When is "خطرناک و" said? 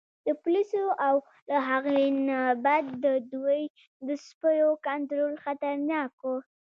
5.45-6.27